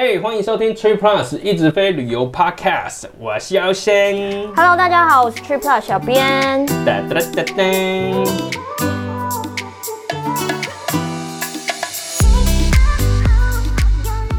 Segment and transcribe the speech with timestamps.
[0.00, 4.14] 嘿，欢迎收听 Trip Plus 一直飞旅游 Podcast，我是姚先。
[4.54, 6.64] Hello，大家好，我是 Trip Plus 小编。
[6.86, 7.64] 哒哒哒哒哒。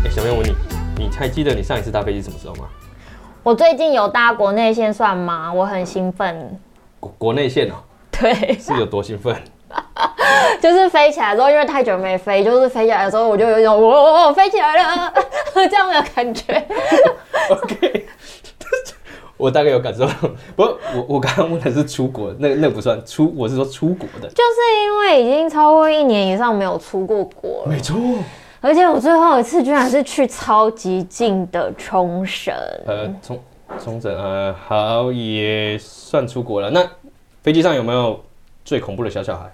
[0.05, 0.55] 哎，小编，我问你，
[0.97, 2.63] 你还记得你上一次搭飞机什么时候吗？
[3.43, 5.51] 我最近有搭国内线，算吗？
[5.51, 6.57] 我很兴奋。
[7.01, 7.73] 国国内线哦。
[8.17, 8.57] 对。
[8.57, 9.35] 是有多兴奋？
[10.61, 15.13] 就是飞起来之后，因为太久没飞，就是飞起来的时候，我就有一种我我我飞起来了
[15.67, 16.65] 这样的感觉。
[17.49, 18.05] OK，
[19.37, 20.13] 我大概有感受到。
[20.55, 24.27] 不过我我刚刚问的是出国，那那不算出，我是说出国的。
[24.29, 27.65] 就是因为已经超过一年以上没有出过国。
[27.65, 27.95] 没错。
[28.61, 32.53] 而且我最后一次居然是去超级近的冲绳。
[32.85, 33.39] 呃，冲
[33.81, 36.69] 冲绳呃，好也算出国了。
[36.69, 36.85] 那
[37.41, 38.21] 飞机上有没有
[38.65, 39.49] 最恐怖的小小孩？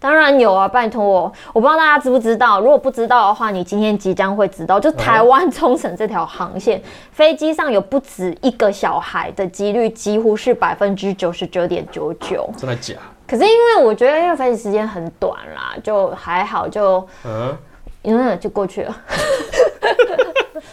[0.00, 2.58] 当然有啊，拜托我，我不知道大家知不知道。
[2.58, 4.80] 如果不知道的话，你今天即将会知道。
[4.80, 6.82] 就台湾冲绳这条航线，
[7.12, 12.48] 飞机上有不止一个小孩的几率几乎是百分之九十九点九九。
[12.56, 12.94] 真的假？
[13.28, 17.56] 可是因为我觉得，因为飞行时间很短啦，就还好，就嗯，
[18.04, 18.96] 嗯，就过去了。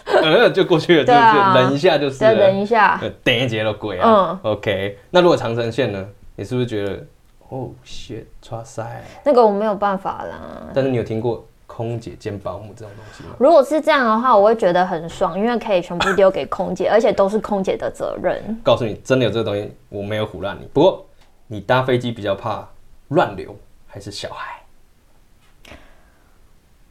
[0.24, 2.16] 嗯，就过去了，就就忍一下就是。
[2.16, 4.40] 再忍一下，等一节都贵啊。
[4.42, 4.98] 嗯，OK。
[5.10, 6.02] 那如果长城线呢？
[6.34, 7.04] 你是不是觉得？
[7.48, 10.70] 哦，shit，哇塞，那个我没有办法啦。
[10.74, 13.36] 但是你有听过空姐兼保姆这种东西吗？
[13.38, 18.60] 如果是这样的话，我会觉得很爽，因为可以全部丢给空姐，而且都是空姐的责任。
[18.62, 20.66] 告诉你，真的有这个东西，我没有唬烂你。
[20.72, 21.06] 不过，
[21.46, 22.68] 你搭飞机比较怕
[23.08, 24.62] 乱流还是小孩？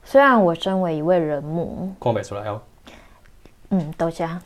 [0.04, 2.62] 虽然我身为一位人母，空白出来哦。
[3.70, 4.42] 嗯，等下。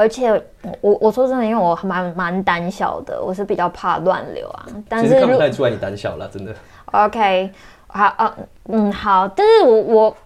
[0.00, 0.32] 而且
[0.80, 4.66] 我我说真的，因为我蛮蛮胆小的，我是比较怕乱流啊。
[4.88, 6.54] 但是看不太出来你胆小了，真的。
[6.86, 7.50] OK，
[7.86, 8.34] 好啊，
[8.70, 9.28] 嗯，好。
[9.28, 10.16] 但是我我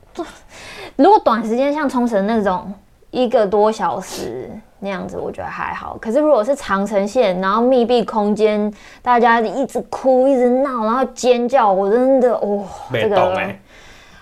[0.95, 2.73] 如果短时间像冲绳那种
[3.11, 5.99] 一个多小时那样子，我觉得还好。
[6.01, 13.37] 可是如果是长城线，然后密闭空间，大家一直哭、一直闹，然后尖叫，我真的哦，这个。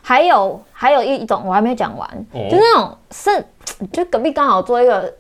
[0.00, 3.44] 还有还有一种我还没讲完，嗯、就那种是
[3.92, 5.12] 就隔壁刚好做一个。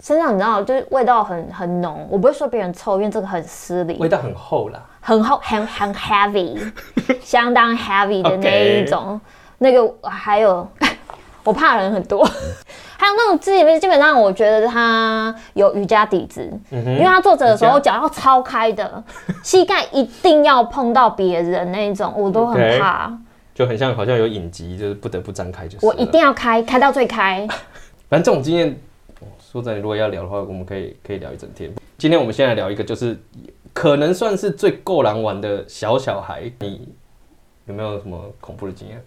[0.00, 2.06] 身上你知道，就是味道很很浓。
[2.10, 3.96] 我不会说别人臭，因为这个很失礼。
[3.98, 6.72] 味道很厚啦，很厚，很很 heavy，
[7.20, 9.20] 相当 heavy 的那一种。
[9.58, 10.68] 那个还有，
[11.42, 12.24] 我怕人很多。
[12.98, 19.02] 还有那种自己基本上，我觉得他有瑜伽底子，嗯、因为他坐着的时候脚要超开的，
[19.42, 23.08] 膝盖一定要碰到别人那一种，我都很怕。
[23.08, 23.18] Okay.
[23.54, 27.46] 就很像好像有隐疾，就是不得不张开，就是我一定要开，开到最开。
[28.08, 28.78] 反正这种经验。
[29.56, 31.72] 说真的，如果要聊的话，我们可以可以聊一整天。
[31.96, 33.18] 今天我们先来聊一个，就是
[33.72, 36.50] 可能算是最够狼玩的小小孩。
[36.60, 36.86] 你
[37.66, 39.02] 有没有什么恐怖的经验？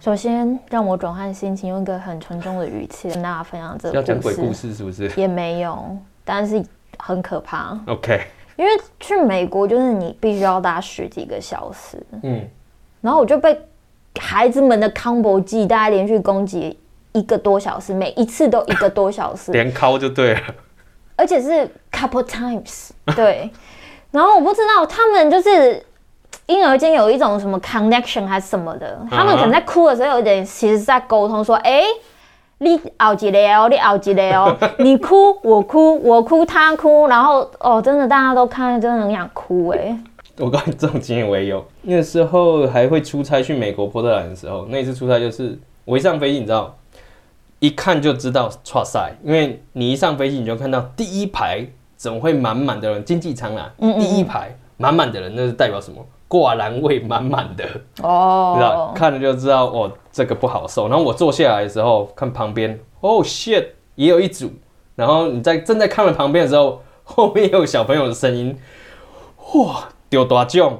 [0.00, 5.10] 首先，让我转换心情，用一个很沉重的语气跟大家分享这个要讲鬼故事，是不是？
[5.20, 6.64] 也没有，但是
[6.98, 7.78] 很可怕。
[7.86, 8.22] OK，
[8.56, 12.42] 因为去美国就是你必须要搭十几个小时，嗯，
[13.02, 13.58] 然后我就被
[14.18, 16.78] 孩子们的 combo 技，大家连续攻击。
[17.14, 20.40] 一个多小时，每一次都一个多小时，连敲就对了，
[21.16, 23.50] 而且是 couple times，对。
[24.10, 25.84] 然后我不知道他们就是
[26.46, 31.84] 婴儿间有一种什么 connection 还是什么的，他们可能在哭的时候有点其实在沟通说，哎、uh
[32.58, 39.96] 你熬几雷哦，你熬几雷哦，你 哭我哭我哭他哭，然后哦，真的大家都看真的很想哭哎。
[40.38, 46.76] 我告诉你，这种经验我也有，那个时候还会出差去美国波特兰的时候，那一次出差就是我一上飞机，你知道。
[47.64, 51.66] 一看就知道剉赛，因为你一上飞机你就看到第一排
[51.96, 56.04] 怎么会满满的人，经济舱啊，嗯嗯第一排满满的人，那是代表什么？
[56.28, 57.64] 挂栏位满满的
[58.02, 58.92] 哦，知道？
[58.94, 60.88] 看了就知道哦，这个不好受。
[60.88, 64.52] 然后我坐下来的时候，看旁边，哦 shit，也有一组。
[64.94, 68.58] 然后你在正在看了旁边的时候，后面也有小朋友的声音，
[69.54, 70.78] 哇，丢大奖！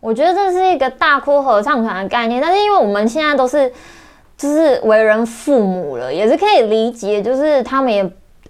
[0.00, 3.70] 我觉得这是一个大哭合唱团的概念，但是因为我们现在都是。
[4.44, 8.06] 就是为人父母了，也是可以理解，就是他们也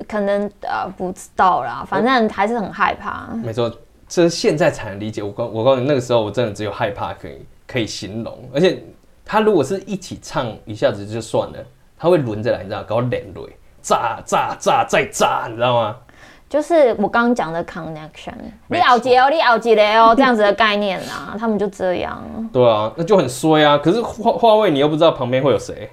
[0.09, 3.29] 可能呃不知道啦，反正还是很害怕。
[3.45, 3.71] 没错，
[4.09, 5.23] 这是现在才能理解。
[5.23, 8.37] 我告我告诉你，那个时候我真的只有害怕可以可以形容。
[8.53, 8.83] 而且
[9.25, 11.59] 他如果是一起唱，一下子就算了，
[11.97, 15.97] 他会轮着来，你知道，搞连累，炸炸炸再炸，你知道吗？
[16.55, 18.33] 就是我刚刚讲的 connection，
[18.69, 22.23] 你熬几哦，你熬几嘞哦， 这样子的概念啊，他们就这样。
[22.53, 23.77] 对啊，那就很衰啊。
[23.77, 25.91] 可是话话位你又不知道旁边会有谁。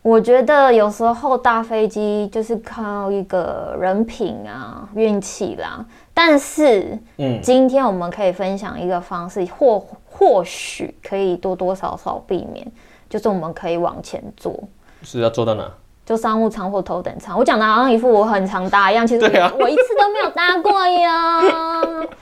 [0.00, 5.84] 我觉得有时候搭飞机就是靠一个人品啊、运气啦。
[6.14, 9.78] 但是，嗯，今天我们可以分享一个方式，或
[10.08, 12.66] 或许可以多多少少避免，
[13.10, 14.58] 就是我们可以往前坐。
[15.02, 15.70] 是要坐到哪？
[16.08, 17.38] 就商务舱或头等舱。
[17.38, 21.42] 我讲的好像一副我很常搭一样，其实我，、啊、我一次都没有搭过呀。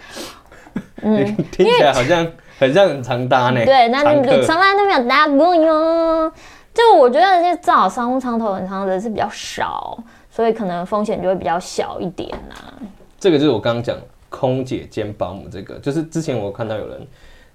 [1.03, 2.27] 嗯，听起来好像
[2.59, 3.65] 很像很常搭呢。
[3.65, 6.33] 对，那你从来都没有搭过哟。
[6.75, 9.97] 就我觉得，就正好商务舱、头等舱的是比较少，
[10.29, 12.75] 所以可能风险就会比较小一点呐、啊。
[13.21, 13.97] 这个就是我刚刚讲
[14.29, 17.07] 空姐兼保姆，这个就是之前我看到有人，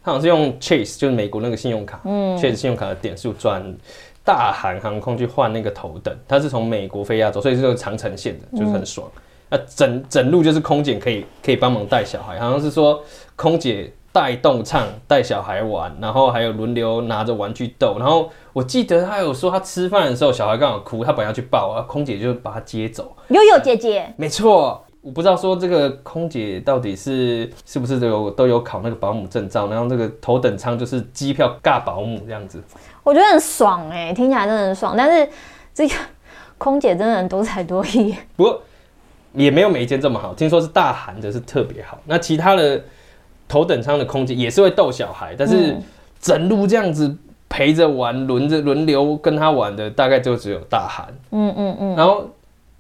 [0.01, 3.62] 他好像是用 Chase，就是美国那个信用卡，嗯，Chase 信用卡的点数转
[4.24, 9.08] 大韩航空去换那个头等，他是从美国飞亚洲，所以是个长程线的，就是很爽。
[9.50, 13.04] 那、嗯、整整路就是空姐可以可以帮忙带小孩，好像是说
[13.36, 13.92] 空姐。
[14.14, 17.96] 带动唱，带小孩玩，然后还有轮流拿着玩具逗。
[17.98, 23.16] 然后我记得他有说，他吃饭的时候小孩刚好哭，他本来要去抱啊，空姐就把他接走。
[23.30, 32.62] 悠悠姐姐，没错，我不知道说这个空姐到底是是不是都有都有考那个保姆证照，然后这个头等舱就是机票尬保姆这样子。
[33.03, 34.95] 我觉得很爽哎、欸，听起来真的很爽。
[34.98, 35.30] 但是
[35.74, 35.95] 这个
[36.57, 38.62] 空姐真的很多才多艺，不过
[39.33, 40.33] 也没有每一间这么好。
[40.33, 42.81] 听说是大韩的是特别好，那其他的。
[43.48, 45.75] 头等舱的空姐也是会逗小孩，但是
[46.21, 47.13] 整路这样子
[47.50, 51.06] 陪着玩，轮着轮流跟他玩的，大概就只有大韩。
[51.31, 51.95] 嗯嗯嗯。
[51.98, 52.30] 然后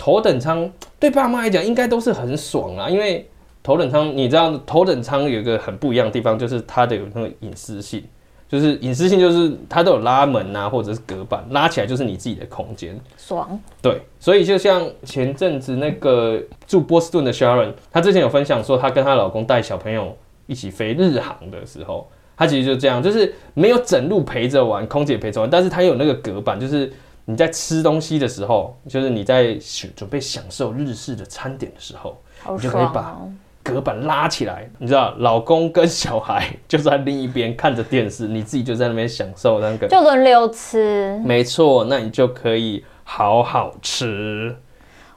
[0.01, 0.67] 头等舱
[0.99, 3.29] 对爸妈来讲应该都是很爽啊，因为
[3.61, 8.03] 头等舱你知道，头等舱有一个很不一样的地方，就是它的有那个隐私性，
[8.49, 12.99] 就是隐私性就是它都有拉门啊，或者是隔板，拉起来就是你自己的空间。
[13.15, 13.59] 爽。
[13.79, 20.17] 对，所以就像前阵子那个住波士顿的 Sharon，她之前有分享说，她跟她老公带小朋友。
[20.47, 26.91] 一起飞日航的时候，她其实就这样，就是没有整路陪着玩，空姐陪着玩，但是他有那个隔板，就是
[27.25, 29.55] 你在吃东西的时候，就是你在
[29.95, 32.21] 准备享受日式的餐点的时候，
[32.51, 33.17] 你就可以把
[33.63, 44.55] 隔板拉起来，你知道，老公跟小孩 就在另一边看着电视，你自己就在那边享受那个，就轮流吃，没错，那你就可以好好吃。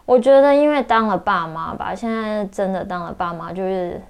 [0.05, 4.01] 我觉得，因为当了爸妈吧，现在真的当了爸妈，就是。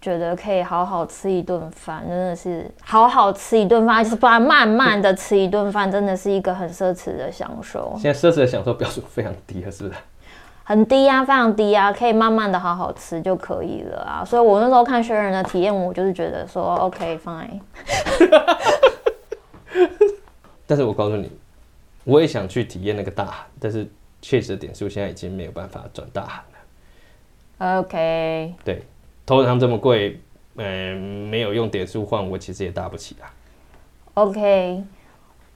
[0.00, 7.94] 觉得可以好好吃一顿饭，真的是好好吃一顿饭，就是不然慢慢的吃一顿饭，真的是一个很奢侈的享受。
[7.98, 10.00] 现在奢侈的享受标准非常低了，是不是？
[10.64, 14.24] 很低啊，非常低啊，可以慢慢的好好吃就可以了啊。
[14.24, 17.60] 所以我那时候看学人的体验，我就是觉得说，OK fine。
[20.66, 21.30] 但是我告诉你，
[22.04, 23.86] 我也想去体验那个大韩，但是
[24.22, 26.42] 确实的点数现在已经没有办法转大韩
[27.72, 27.80] 了。
[27.80, 28.54] OK。
[28.64, 28.82] 对。
[29.30, 30.20] 头等舱这么贵，
[30.56, 33.30] 嗯、呃，没有用点数换，我其实也搭不起啊。
[34.14, 34.82] OK，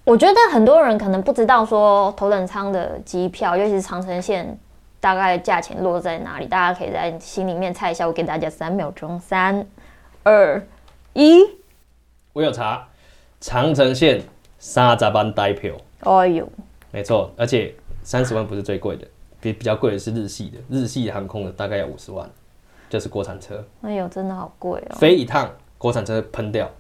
[0.05, 4.57] 我觉得很多人可能不知道说头等舱的机票，尤其是长城线，
[5.01, 6.47] 大概价钱落在哪里？
[6.47, 8.07] 大家可以在心里面猜一下。
[8.07, 9.67] 我给大家三秒钟，三、
[10.23, 10.65] 二、
[11.15, 11.41] 一。
[12.33, 12.87] 我有查，
[13.41, 14.23] 长城线
[14.57, 15.75] 三十班代票。
[16.03, 16.49] 哎呦，
[16.93, 17.75] 没错，而且
[18.05, 19.05] 三十万不是最贵的，
[19.41, 22.31] 比比较贵的是日系的，日系航空的大概要五十万。
[22.95, 24.95] 就是国产车，哎呦，真的好贵哦！
[24.95, 26.71] 飞一趟国产车喷掉，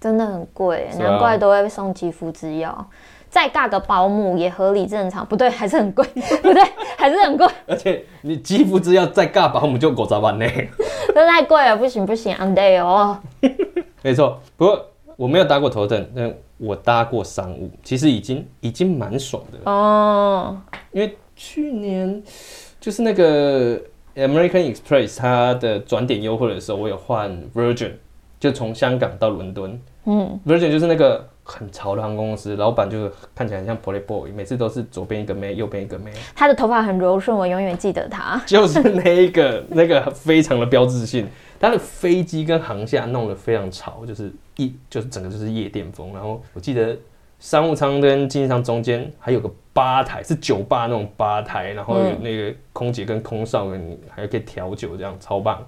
[0.00, 2.88] 真的很贵，难怪都会送肌肤之药，
[3.28, 6.02] 再尬个保姆也合理正常，不对，还是很贵，
[6.42, 6.62] 不对，
[6.96, 7.46] 还是很贵。
[7.66, 10.46] 而且你肌肤之药再尬保姆就五十万呢，
[11.08, 13.20] 这太贵了，不行不行，under 哦。
[14.00, 14.86] 没错，不过
[15.16, 20.56] 我没有搭过头等，但我搭过商务，其实已经已经蛮爽的哦。
[20.92, 22.22] 因为去年
[22.80, 23.78] 就是那个。
[24.16, 27.92] American Express 它的转点优惠的时候，我有换 Virgin，
[28.40, 29.78] 就从香港到伦敦。
[30.06, 36.10] 嗯，Virgin 就是那个很潮的航空公司，老板就是看起来很像 Playboy，每次都是左边一个妹，右边一个妹。
[36.34, 38.42] 他的头发很柔顺，我永远记得他。
[38.46, 41.28] 就是那一个， 那个非常的标志性。
[41.60, 46.12] 他的飞机跟航厦弄得非常潮，就是一就是整个就是夜店风。
[46.12, 46.96] 然后我记得。
[47.38, 55.64] 商务舱跟经济舱中间还有个吧台，是酒吧那种吧台，然后有那个空姐跟空少跟还可以调酒，这样超棒。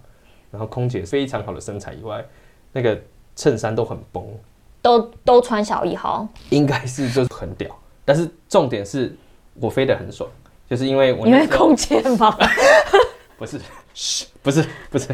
[0.50, 2.24] 然后空姐非常好的身材以外，
[2.72, 2.98] 那个
[3.36, 4.24] 衬衫都很崩，
[4.80, 7.68] 都都穿小一号，应该是就是很屌。
[8.02, 9.14] 但是重点是
[9.60, 10.28] 我飞得很爽，
[10.70, 12.34] 就是因为我因为空姐吗？
[13.36, 13.60] 不是，
[14.42, 15.08] 不是，不是，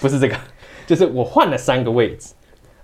[0.00, 0.36] 不是这个，
[0.84, 2.34] 就是我换了三个位置。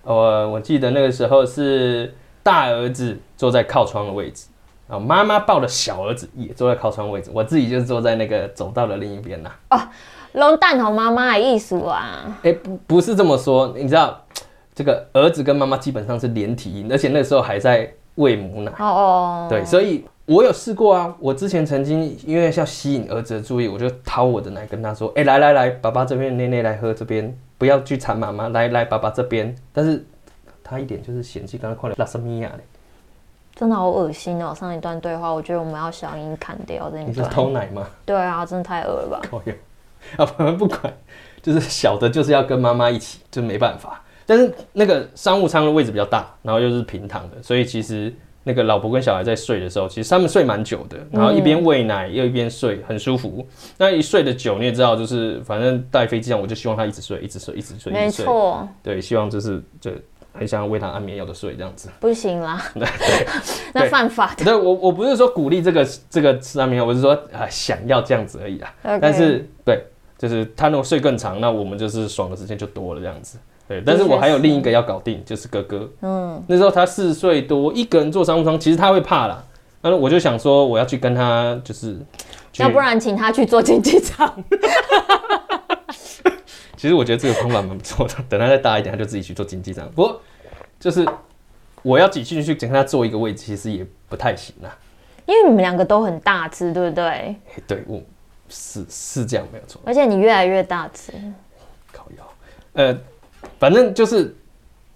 [0.03, 2.15] 呃，我记得那个时候是。
[2.43, 4.47] 大儿子坐在靠窗的位置，
[4.85, 9.49] 然后妈妈抱的小儿子也坐在靠窗位置，我自己就坐在那个走道的另一边呐。
[9.69, 9.79] 哦，
[10.33, 12.25] 龙蛋头妈妈的意思啊？
[12.43, 13.73] 哎、欸，不，不是这么说。
[13.77, 14.21] 你知道，
[14.75, 18.71] 这个儿子跟妈妈基本上是连体婴，而且那时候还在喂母奶。
[18.77, 19.47] 哦哦。
[19.49, 21.15] 对，所以我有试过啊。
[21.19, 30.05] 我之前曾经因为要吸引儿子的注意，我就掏我的奶跟他说：“哎、欸，来来来，爸爸这边，奶奶来喝这边，不要去缠妈妈，来来，爸爸这边。”但是。
[30.63, 32.63] 他一点就是嫌弃，刚刚快了拉什米亚嘞，
[33.55, 34.55] 真的好恶心哦！
[34.55, 37.09] 上一段对话，我觉得我们要小音砍掉这一段。
[37.09, 37.85] 你是偷奶吗？
[38.05, 39.21] 对啊，真的太恶了吧！
[40.17, 40.81] 啊，反正不管，
[41.41, 44.01] 就是小的，就是要跟妈妈一起，就没办法。
[44.25, 48.11] 但是那个商务舱的位置比较大，然后又是平躺的，所以其实
[48.43, 53.45] 那个老婆跟小孩在睡的时候，其实他们睡蛮久的，然后一边喂奶又一边睡，很舒服。
[53.77, 58.67] 那一睡的久，你也知道，就是反正在飞机上，我就希望他一直睡，一直睡，一直睡，没错。
[58.81, 59.91] 对，希望就是就。
[60.33, 62.87] 很想要喂他安眠药的睡这样子，不行啦， 对，
[63.73, 64.43] 那犯法的。
[64.43, 68.73] 对，我我不是说鼓励这个这个吃安眠药，我是说啊想要这样子而已啦。
[68.83, 68.99] Okay.
[68.99, 69.81] 但是对，
[70.17, 73.37] 就是他如果睡更长，那我们就是爽的时间就多了这样子。
[73.67, 75.89] 对，但是我还有另一个要搞定，就是哥哥。
[76.01, 79.41] 嗯，那时候他四岁多，一个人坐商务舱，其实他会怕啦。
[79.81, 81.97] 那我就想说，我要去跟他，就是
[82.57, 84.27] 要不然请他去坐经济舱。
[86.83, 89.89] 其实我觉得这个方法蛮不错的，等他再大一点，他就自己去做经济舱。
[89.91, 90.21] 不过，
[90.81, 91.07] 就是
[91.81, 94.67] 我要挤进去，跟他坐一个位置，其实也不太行啊。
[95.25, 97.05] 因为你们两个都很大只，对不对？
[97.05, 98.01] 欸、对，我
[98.49, 99.81] 是是这样，没有错。
[99.85, 101.13] 而且你越来越大只，
[101.93, 102.33] 靠腰。
[102.73, 102.99] 呃，
[103.57, 104.35] 反正就是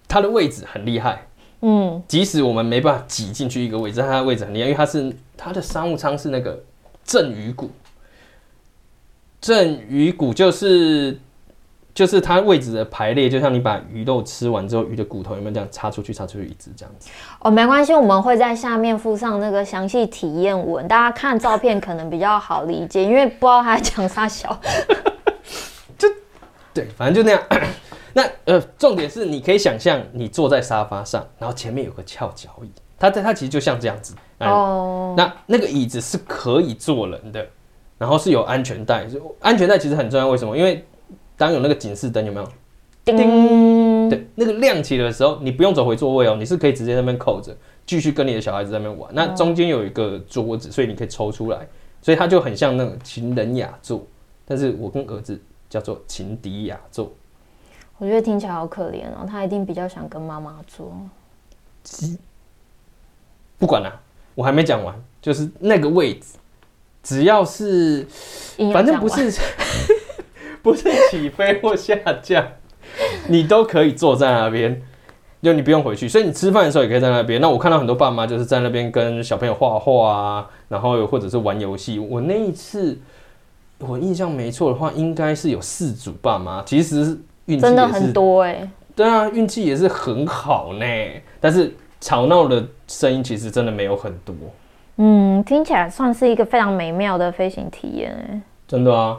[0.09, 1.25] 他的位置很厉害。
[1.61, 6.61] 嗯，即使我们没办法挤进去一个位置，但他的位置很厉害，因为他是他的商务舱是那个
[7.05, 7.71] 正鱼骨，
[9.39, 11.17] 正鱼骨就是。
[11.97, 17.09] 就是它位置的排列，就像你把鱼肉吃完之后，鱼的骨头有没有这样插出去、插出去一只这样子？
[17.39, 24.55] 哦，没关系，我们会在下面附上那个详细体验文，大家看照片可能比较好理解，因为不知道他讲啥小。
[25.97, 26.07] 就
[26.71, 27.43] 对，反正就那样。
[28.13, 34.13] 那呃，重点是你可以想象你坐在沙发上，然后前面有个翘脚椅，它它其实就像这样子。
[34.41, 35.15] 哦。
[35.17, 37.43] 那那个椅子是可以坐人的，
[37.97, 39.07] 然后是有安全带，
[39.39, 40.55] 安全带其实很重要，为什么？
[40.55, 40.85] 因为
[41.37, 42.47] 当有那个警示灯有没有？
[43.05, 49.09] 叮，对，那个亮起的时候，你不用走回座位哦，你是可以直接在那边扣着，继续跟你的小孩子在那边玩。
[49.15, 51.65] 那中间有一个桌子，所以你可以抽出来，
[52.01, 54.05] 所以它就很像那个情人雅座。
[54.45, 55.39] 但是我跟儿子
[55.69, 57.09] 叫做情敌雅座。
[57.97, 60.91] 我觉得听起来好可怜哦，他一定比较想跟妈妈坐。
[63.57, 64.01] 不管了，
[64.35, 66.35] 我还没讲完，就是那个位置，
[67.01, 68.05] 只要是，
[68.73, 69.31] 反正不是。
[70.67, 72.45] 不是起飞或下降，
[73.29, 74.81] 你都可以坐在那边，
[75.41, 76.09] 就你不用回去。
[76.09, 77.39] 所以你吃饭的时候也可以在那边。
[77.39, 81.99] 那我看到很多爸妈就是在那边跟小朋友画画啊，然后或者是玩游戏。
[81.99, 82.99] 我那一次，
[83.77, 86.61] 我印象没错的话，应该是有四组爸妈。
[86.65, 88.69] 其实运气真的很多哎、欸。
[88.93, 90.85] 对啊，运气也是很好呢。
[91.39, 94.35] 但是吵闹的声音其实真的没有很多。
[94.97, 98.41] 嗯，听起来算是一个非常美妙的飞行体验哎。
[98.67, 99.17] 真的啊。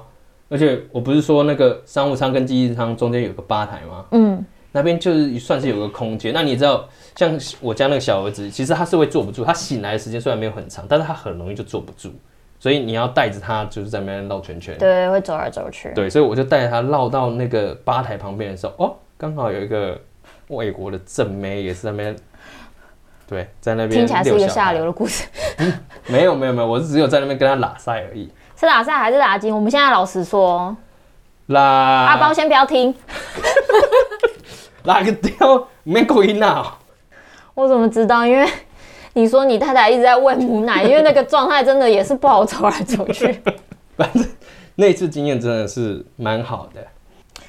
[0.48, 4.04] 而且我不是说那个商务舱跟经济舱中间有个吧台吗？
[4.12, 6.32] 嗯，那边就是算是有个空间。
[6.32, 9.44] 那你知道，像我家那个小儿子，其实他是会坐不住。
[9.44, 12.10] 他醒来的时间虽然没有很长，但是他很容易就坐不住。
[12.60, 14.76] 所以你要带着他，就是在那边绕圈圈。
[14.78, 15.92] 对，会走来走去。
[15.94, 20.00] 对，所以我就带着他绕到那个吧台旁边的时候，哦，刚好有一个
[20.48, 22.16] 外国的正妹也是在那边。
[23.28, 24.00] 对，在那边。
[24.00, 25.28] 听起来是一个下流的故事。
[25.58, 25.72] 嗯，
[26.08, 28.28] 没有没有没有，我是只有在那边跟他拉塞而已。
[28.58, 29.54] 是拉赛还是拉筋？
[29.54, 30.76] 我们现在老实说，
[31.46, 32.92] 拉阿包先不要听，
[34.82, 36.76] 拉个雕没口音啊。
[37.54, 38.26] 我怎么知道？
[38.26, 38.48] 因为
[39.12, 43.40] 你说你太太一直在喂母奶，因为那个状态真的也是不好走来走去。
[43.96, 44.26] 反正
[44.74, 46.84] 那次经验真的是蛮好的。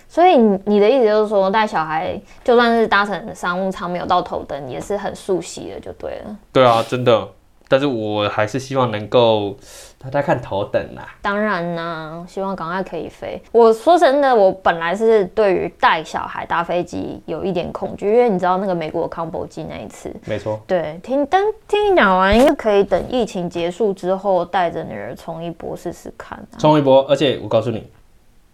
[0.08, 6.38] 所以你的意思就是说，带小孩就算是搭乘商务舱没有到头等，也是很熟悉的，就对了。
[6.54, 7.28] 对啊，真的。
[7.70, 9.56] 但是我还是希望能够
[10.00, 11.16] 大家看头等啦。
[11.22, 13.40] 当然啦，希望赶快可以飞。
[13.52, 20.12] 我说真的，我本来是对于带小孩搭飞机有一点恐惧，因为你知道那个美国康柏机那一次。
[20.26, 20.60] 没错。
[20.66, 26.58] 对，听但听你讲完，应该可以等疫情结束之后带着女儿冲一波试试看啊。
[26.58, 27.88] 冲一波，而且我告诉你，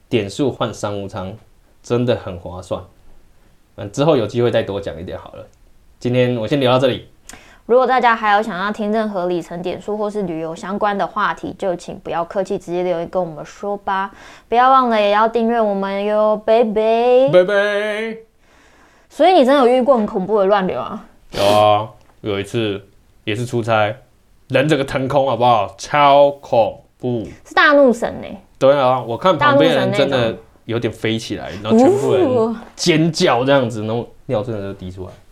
[0.09, 1.33] 点数换商务舱
[1.81, 2.83] 真的很划算。
[3.77, 5.47] 嗯，之后有机会再多讲一点好了。
[5.99, 7.07] 今天我先聊到这里。
[7.65, 14.11] 如果大家还有想要听任何里程点数或是旅游相关的话题，就请不要客气，直接留言跟我们说吧。
[14.47, 18.17] 不要忘了也要订阅我们哟，拜拜拜拜。
[19.09, 21.03] 所以你真的有遇过很恐怖的乱流啊？
[21.31, 21.89] 有啊，
[22.21, 22.79] 有一次
[23.23, 23.95] 也是出差，
[24.49, 25.73] 人整个腾空，好不好？
[25.75, 28.41] 超恐怖，是大怒神呢、欸。
[28.59, 35.09] 对啊，我看旁边人真的有点飞起来，然后全部人尖叫这样子，然后尿真的就滴出来。